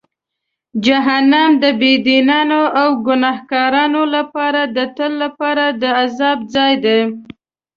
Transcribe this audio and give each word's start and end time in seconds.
جهنم 0.85 1.51
د 1.63 1.63
بېدینانو 1.79 2.61
او 2.79 2.89
ګناهکارانو 3.07 4.01
لپاره 4.15 4.61
د 4.75 4.77
تل 4.97 5.11
لپاره 5.23 5.65
د 5.81 5.83
عذاب 6.01 6.39
ځای 6.53 6.73
دی. 6.85 6.99